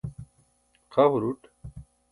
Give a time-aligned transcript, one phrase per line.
[0.93, 1.41] xa huruṭ